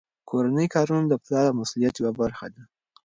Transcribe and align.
کورني 0.29 0.65
کارونه 0.75 1.05
د 1.09 1.13
پلار 1.23 1.43
د 1.51 1.57
مسؤلیت 1.59 1.93
یوه 2.01 2.11
برخه 2.21 2.47
ده. 2.53 2.61